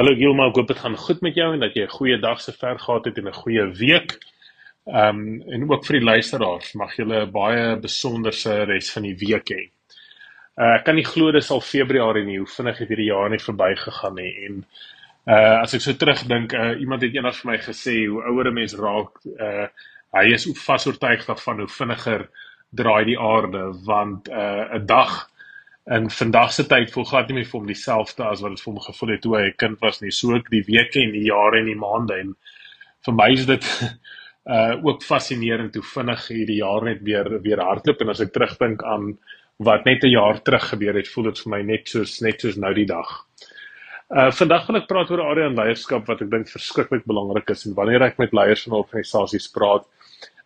[0.00, 2.38] Hallo Gilma, ek hoop dit gaan goed met jou en dat jy 'n goeie dag
[2.40, 4.12] se ver gehad het en 'n goeie week.
[4.86, 9.14] Ehm um, en ook vir die luisteraars, mag julle 'n baie besonderse res van die
[9.14, 9.68] week hê.
[10.56, 13.42] Uh, ek kan nie glo dis al Februarie nie, hoe vinnig het hierdie jaar net
[13.42, 14.64] verbygegaan nie en
[15.26, 18.54] uh as ek so terugdink, uh, iemand het eendag vir my gesê hoe ouer 'n
[18.54, 19.66] mens raak, uh
[20.16, 22.28] hy is vas oortuig daarvan hoe vinniger
[22.72, 25.28] draai die aarde want uh, 'n dag
[25.90, 28.72] in vandag se tyd voel glad nie meer vir hom dieselfde as wat dit vir
[28.72, 30.10] hom gevoel het toe hy 'n kind was nie.
[30.10, 32.36] So ook die weke en die jare en die maande en
[33.06, 33.64] vir my is dit
[34.56, 38.84] uh ook fascinerend hoe vinnig hierdie jaar net weer weer hardloop en as ek terugdink
[38.84, 39.18] aan
[39.58, 42.56] wat net 'n jaar terug gebeur het, voel dit vir my net soos net soos
[42.56, 43.26] nou die dag.
[44.10, 47.50] Uh vandag wil ek praat oor 'n area in leierskap wat ek dink verskriklik belangrik
[47.50, 49.86] is en wanneer ek met leiers van organisasies praat,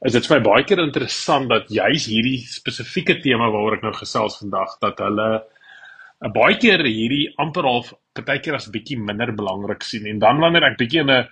[0.04, 3.92] is dit vir my baie keer interessant dat juis hierdie spesifieke tema waaroor ek nou
[3.96, 9.32] gesels vandag dat hulle 'n uh, baie keer hierdie amper half partykeer as bietjie minder
[9.32, 10.06] belangrik sien.
[10.06, 11.28] En dan wanneer ek bietjie in 'n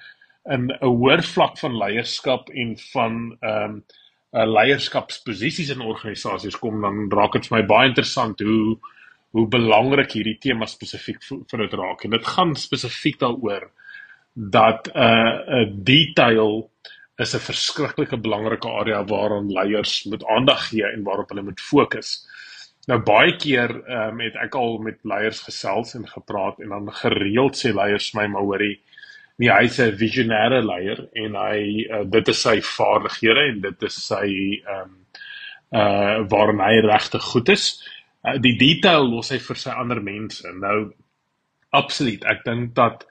[0.54, 3.84] in 'n hoër vlak van leierskap en van ehm um,
[4.32, 8.78] uh, leierskapsposisies in organisasies kom dan raak dit vir my baie interessant hoe
[9.32, 12.04] hoe belangrik hierdie tema spesifiek vir dit raak.
[12.04, 13.70] En dit gaan spesifiek daaroor
[14.34, 16.70] dat 'n uh, 'n detail
[17.18, 22.26] is 'n verskriklike belangrike area waaraan leiers moet aandag gee en waarop hulle moet fokus.
[22.88, 26.92] Nou baie keer ehm um, het ek al met leiers gesels en gepraat en dan
[26.92, 28.80] gereeld sê leiers my maar hoorie
[29.38, 34.00] nie hy's 'n visionêre leier en hy uh, dit is sy vaardighede en dit is
[34.06, 34.26] sy
[34.66, 34.98] ehm um,
[35.72, 37.82] uh waarin hy regtig goed is.
[38.24, 40.52] Uh, die detail los hy vir sy ander mense.
[40.52, 40.92] Nou
[41.70, 43.06] absoluut, ek dink dat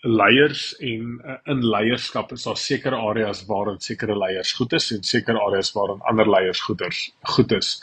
[0.00, 5.02] leiers en uh, in leierskap is daar sekere areas waarin sekere leiers goed is en
[5.02, 7.74] sekere areas waarin ander leiers goeders goed is.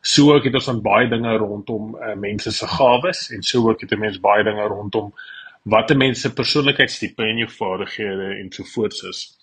[0.00, 3.80] So ook het ons dan baie dinge rondom uh, mense se gawes en so ook
[3.80, 5.12] het 'n mens baie dinge rondom
[5.62, 9.38] wat 'n mens se persoonlikheidstipe en jou vaardighede en so voorts is.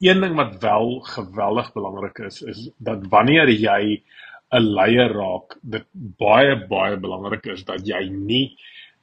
[0.00, 4.02] Een ding wat wel geweldig belangrik is is dat wanneer jy
[4.50, 8.58] 'n leier raak, dit baie baie belangrik is dat jy nie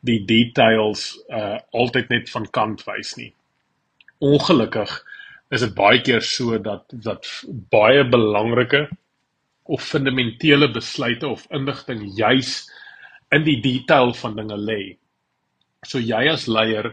[0.08, 3.34] die details uh altyd net van kant wys nie.
[4.20, 4.92] Ongelukkig
[5.52, 7.28] is dit baie keer so dat dat
[7.74, 8.88] baie belangrike
[9.70, 12.64] of fundamentele besluite of inligting juis
[13.36, 14.82] in die detail van dinge lê.
[15.86, 16.90] So jy as leier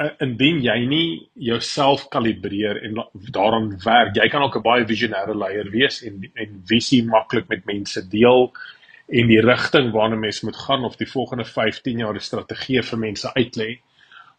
[0.00, 1.08] uh, indien jy nie
[1.50, 3.00] jouself kalibreer en
[3.34, 7.66] daaraan werk, jy kan ook 'n baie visionêre leier wees en en visie maklik met
[7.66, 8.52] mense deel
[9.10, 12.98] en die rigting waarna mens moet gaan of die volgende 15 jaar die strategie vir
[12.98, 13.70] mense uitlê.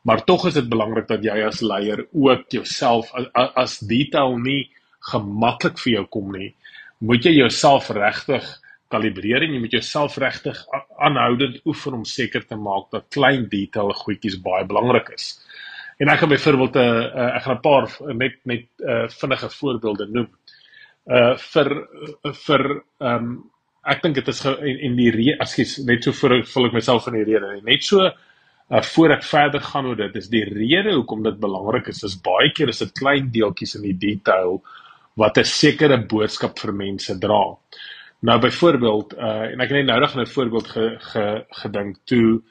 [0.08, 4.72] Maar tog is dit belangrik dat jy as leier ook jouself as, as detail nie
[5.12, 6.54] gemaklik vir jou kom nie.
[7.02, 8.48] Moet jy jouself regtig
[8.92, 10.58] kalibreer en jy moet jouself regtig
[11.00, 15.34] aanhoudend oefen om seker te maak dat klein detail goedjies baie belangrik is.
[16.02, 19.50] En ek gaan byvoorbeeld 'n uh, uh, ek gaan 'n paar net net uh, vinnige
[19.50, 20.30] voorbeelde noem.
[21.06, 21.70] Uh vir
[22.46, 23.52] vir ehm um,
[23.84, 27.08] ek dink dit is en, en die rede askies net so voor vul ek myself
[27.10, 30.94] in die rede net so uh, voor ek verder gaan oor dit is die rede
[30.94, 34.62] hoekom dit belangrik is is baie keer is dit klein deeltjies in die detail
[35.20, 37.58] wat 'n sekere boodskap vir mense dra.
[38.22, 41.26] Nou byvoorbeeld uh, en ek het net nou nog 'n voorbeeld ge, ge,
[41.64, 42.42] gedink toe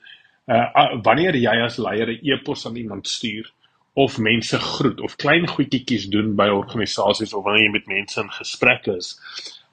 [0.46, 3.52] uh, wanneer jy as leier 'n e-pos aan iemand stuur
[3.94, 8.30] of mense groet of klein goedjies doen by organisasies of wanneer jy met mense in
[8.30, 9.16] gesprek is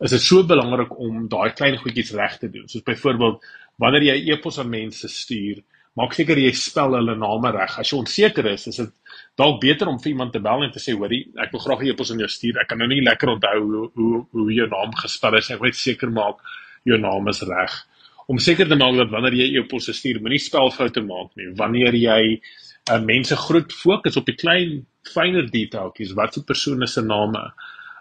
[0.03, 2.67] is dit so belangrik om daai klein goedjies reg te doen.
[2.69, 3.41] Soos byvoorbeeld
[3.81, 5.61] wanneer jy e-pos aan mense stuur,
[5.97, 7.79] maak seker jy spel hulle name reg.
[7.81, 8.93] As jy onseker is, is dit
[9.39, 11.89] dalk beter om vir iemand te bel en te sê, "Hoorie, ek wil graag 'n
[11.89, 12.59] e-pos aan jou stuur.
[12.61, 15.51] Ek kan nou nie lekker onthou hoe hoe hoe jou naam gespel is.
[15.51, 16.37] Ek wil seker maak
[16.85, 17.73] jou naam is reg."
[18.27, 21.47] Om seker te maak dat wanneer jy e-posse stuur, moenie spelfoute maak nie.
[21.55, 22.41] Wanneer jy
[22.91, 26.13] uh, mense groet, fokus op die klein fynere detailtjies.
[26.13, 27.53] Wat is die persoon se name?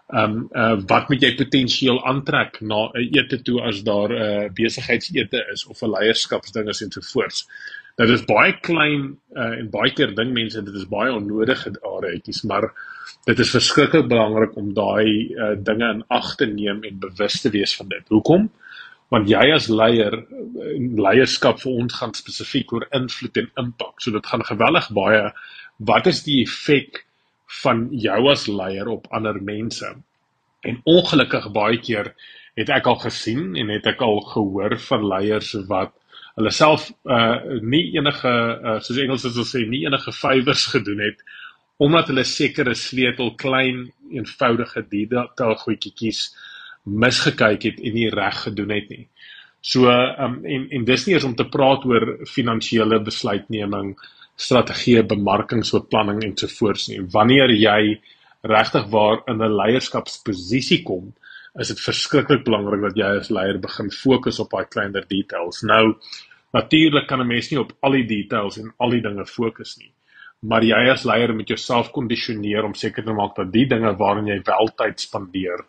[0.07, 4.09] Ehm um, uh, wat moet jy potensieel aantrek na 'n uh, ete toe as daar
[4.09, 7.43] 'n uh, besigheidsete is of 'n leierskapsding is en so voort.
[7.97, 12.43] Dit is baie klein uh, en baie keer ding mense dit is baie onnodige areetjies,
[12.43, 12.71] maar
[13.25, 17.49] dit is verskriklik belangrik om daai uh, dinge in ag te neem en bewus te
[17.49, 18.07] wees van dit.
[18.07, 18.49] Hoekom?
[19.09, 20.25] Want jy as leier
[21.03, 23.99] leierskap vir ons gaan spesifiek oor invloed en impak.
[23.99, 25.33] So dit gaan geweldig baie
[25.77, 27.06] wat is die effek
[27.63, 29.93] van jou as leier op ander mense.
[30.67, 32.11] En ongelukkig baie keer
[32.57, 35.93] het ek al gesien en het ek al gehoor van leiers wat
[36.37, 41.21] hulle self uh nie enige uh, soos Engels sou sê nie enige favours gedoen het
[41.77, 46.21] omdat hulle sekere sleutel klein eenvoudige detail goedjies
[46.87, 49.05] misgekyk het en nie reg gedoen het nie.
[49.61, 53.95] So um en en dis nie eens om te praat oor finansiële besluitneming
[54.37, 57.01] strategie, bemarkingsbeplanning en so voort nie.
[57.13, 57.97] Wanneer jy
[58.47, 61.13] regtig waar in 'n leierskapsposisie kom,
[61.59, 65.63] is dit verskriklik belangrik dat jy as leier begin fokus op daai kleiner details.
[65.63, 65.97] Nou
[66.53, 69.91] natuurlik kan 'n mens nie op al die details en al die dinge fokus nie.
[70.41, 74.27] Maar jy as leier moet jouself kondisioneer om seker te maak dat die dinge waarin
[74.27, 75.65] jy wel tyd spandeer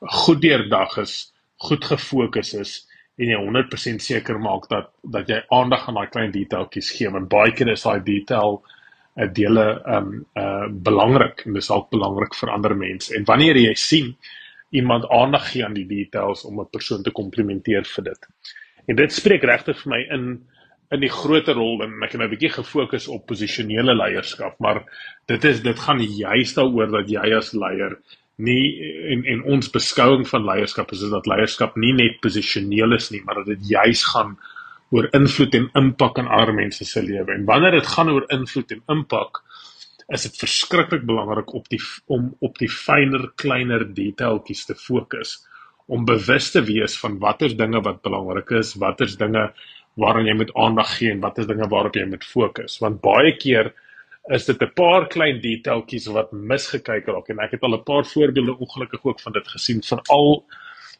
[0.00, 5.88] goed deurdag is, goed gefokus is en jy 100% seker maak dat dat jy aandag
[5.88, 8.60] aan daai klein detailtjies gee want baie keer is daai detail
[9.16, 9.66] 'n uh, dele
[9.96, 13.14] um uh belangrik en dis ook belangrik vir ander mense.
[13.16, 14.16] En wanneer jy sien
[14.70, 18.28] iemand aandag gee aan die details om 'n persoon te komplimenteer vir dit.
[18.86, 20.46] En dit spreek regtig vir my in
[20.94, 24.84] in die groter rol en ek het nou 'n bietjie gefokus op posisionele leierskap, maar
[25.26, 27.98] dit is dit gaan juist daaroor dat jy as leier
[28.36, 28.64] nie
[29.12, 33.40] en en ons beskouing van leierskap is dat leierskap nie net posisioneel is nie, maar
[33.40, 34.36] dat dit juis gaan
[34.94, 37.32] oor invloed en impak in ander mense se lewe.
[37.32, 39.42] En wanneer dit gaan oor invloed en impak,
[40.14, 45.40] is dit verskriklik belangrik op die om op die fynere kleiner detailtjies te fokus
[45.86, 49.48] om bewus te wees van watter dinge wat belangrik is, watter dinge
[49.98, 53.72] waaraan jy moet aandag gee en watter dinge waarop jy moet fokus want baie keer
[54.28, 58.04] is dit 'n paar klein detailtjies wat misgekyk raak en ek het al 'n paar
[58.04, 60.44] voorbeelde ongelukkig ook van dit gesien veral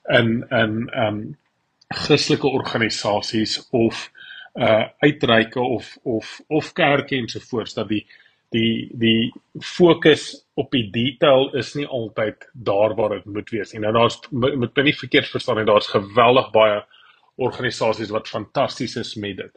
[0.08, 1.36] in in um,
[1.88, 4.10] Christelike organisasies of
[4.54, 8.06] uh uitreike of of of kerke ensovoorts dat die
[8.50, 13.80] die die fokus op die detail is nie altyd daar waar dit moet wees nie.
[13.80, 16.84] Nou daar's met baie verkeerd verstaan en daar's geweldig baie
[17.36, 19.52] organisasies wat fantasties is met dit.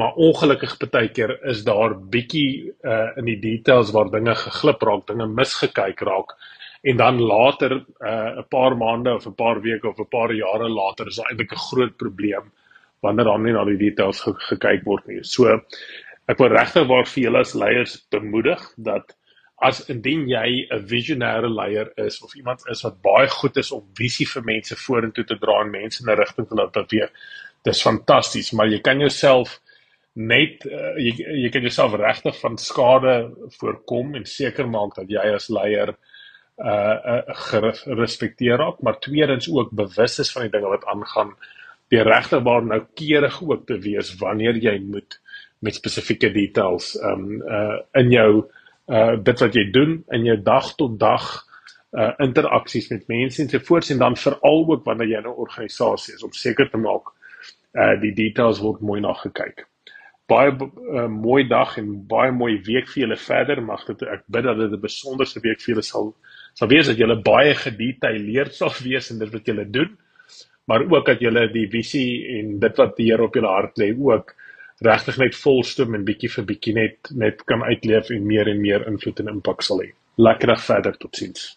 [0.00, 5.04] Maar ongelukkig baie keer is daar bietjie uh in die details waar dinge geglip raak,
[5.10, 6.32] dinge misgekyk raak
[6.90, 10.68] en dan later uh 'n paar maande of 'n paar weke of 'n paar jare
[10.68, 12.52] later is daar eintlik 'n groot probleem
[13.02, 15.22] wanneer dan nie na die details ge gekyk word nie.
[15.24, 15.60] So
[16.28, 19.16] ek wil regtig waar vir julle as leiers bemoedig dat
[19.60, 23.84] as indien jy 'n visionêre leier is of iemand is wat baie goed is om
[23.94, 27.10] visie vir mense vorentoe te dra en mense in 'n rigting te laat beweeg,
[27.64, 29.60] dis fantasties, maar jy kan jouself
[30.18, 31.14] net uh, jy
[31.44, 33.14] jy kan jouself regtig van skade
[33.58, 35.94] voorkom en seker maak dat jy as leier
[36.58, 41.34] uh, uh gerespekteer raak, maar tweedens ook bewus is van die dinge wat aangaan,
[41.90, 45.20] die regtig waar noukeurig ook te wees wanneer jy moet
[45.60, 48.30] met spesifieke details um uh in jou
[48.88, 51.26] uh dit wat jy doen in jou dag tot dag
[51.92, 56.14] uh interaksies met mense en so voort en dan veral ook wanneer jy 'n organisasie
[56.14, 57.12] is om seker te maak
[57.74, 59.69] uh die details word mooi na gekyk.
[60.30, 63.62] Baie uh, mooi dag en baie mooi week vir julle verder.
[63.66, 66.14] Mag dit ek bid dat dit 'n besonderse week vir julle sal
[66.54, 69.90] sal wees dat julle baie gedetailleerd sal wees in dit wat julle doen,
[70.66, 73.92] maar ook dat julle die visie en dit wat die Here op julle hart lê
[73.94, 74.34] ook
[74.80, 78.86] regtig net volstom en bietjie vir bietjie net net kan uitleef en meer en meer
[78.88, 79.90] invloed en impak sal hê.
[80.18, 81.56] Lekker dag verder, totsiens.